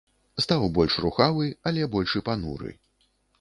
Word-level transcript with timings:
Стаў 0.43 0.63
больш 0.77 0.95
рухавы, 1.05 1.45
але 1.73 1.91
больш 1.97 2.17
і 2.21 2.25
пануры. 2.31 2.75